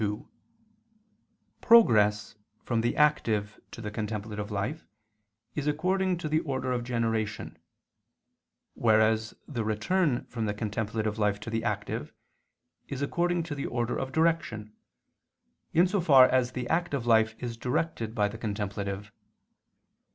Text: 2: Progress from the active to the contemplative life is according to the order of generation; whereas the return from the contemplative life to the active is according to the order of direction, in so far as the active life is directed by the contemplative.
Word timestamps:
2: 0.01 0.27
Progress 1.61 2.33
from 2.63 2.81
the 2.81 2.97
active 2.97 3.59
to 3.69 3.81
the 3.81 3.91
contemplative 3.91 4.49
life 4.49 4.87
is 5.53 5.67
according 5.67 6.17
to 6.17 6.27
the 6.27 6.39
order 6.39 6.71
of 6.71 6.83
generation; 6.83 7.55
whereas 8.73 9.35
the 9.47 9.63
return 9.63 10.25
from 10.25 10.47
the 10.47 10.55
contemplative 10.55 11.19
life 11.19 11.39
to 11.39 11.51
the 11.51 11.63
active 11.63 12.11
is 12.87 13.03
according 13.03 13.43
to 13.43 13.53
the 13.53 13.67
order 13.67 13.95
of 13.95 14.11
direction, 14.11 14.75
in 15.71 15.85
so 15.85 16.01
far 16.01 16.25
as 16.27 16.53
the 16.53 16.67
active 16.67 17.05
life 17.05 17.35
is 17.37 17.55
directed 17.55 18.15
by 18.15 18.27
the 18.27 18.39
contemplative. 18.39 19.11